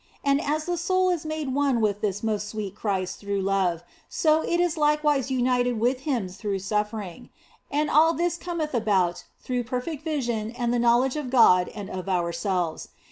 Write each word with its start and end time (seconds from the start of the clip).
And 0.23 0.41
as 0.41 0.65
the 0.65 0.77
soul 0.77 1.11
is 1.11 1.27
made 1.27 1.53
one 1.53 1.79
with 1.79 2.01
this 2.01 2.23
most 2.23 2.49
sweet 2.49 2.73
Christ 2.73 3.19
through 3.19 3.41
love, 3.43 3.83
so 4.09 4.41
is 4.41 4.75
it 4.75 4.79
likewise 4.79 5.29
united 5.29 5.79
with 5.79 5.99
Him 6.09 6.27
through 6.27 6.57
suffering; 6.57 7.29
and 7.69 7.87
all 7.87 8.11
this 8.11 8.35
cometh 8.35 8.73
about 8.73 9.25
through 9.43 9.63
perfect 9.63 10.03
vision 10.03 10.49
and 10.49 10.73
the 10.73 10.79
knowledge 10.79 11.17
of 11.17 11.29
God 11.29 11.69
and 11.69 11.87
of 11.87 12.09
ourselves. 12.09 12.87